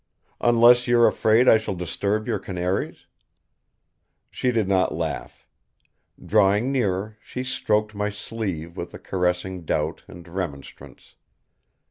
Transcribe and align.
"Unless 0.39 0.87
you 0.87 0.97
are 0.99 1.05
afraid 1.07 1.47
I 1.47 1.57
shall 1.57 1.75
disturb 1.75 2.27
your 2.27 2.39
canaries?" 2.39 3.05
She 4.31 4.51
did 4.51 4.67
not 4.67 4.95
laugh. 4.95 5.47
Drawing 6.25 6.71
nearer, 6.71 7.19
she 7.21 7.43
stroked 7.43 7.93
my 7.93 8.09
sleeve 8.09 8.75
with 8.75 8.95
a 8.95 8.97
caressing 8.97 9.63
doubt 9.63 10.03
and 10.07 10.27
remonstrance. 10.27 11.13